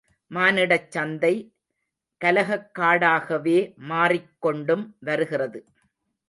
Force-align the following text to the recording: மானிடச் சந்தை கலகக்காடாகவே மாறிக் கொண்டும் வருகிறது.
மானிடச் 0.31 0.91
சந்தை 0.91 1.33
கலகக்காடாகவே 2.21 3.57
மாறிக் 3.75 4.33
கொண்டும் 4.39 4.95
வருகிறது. 4.99 5.65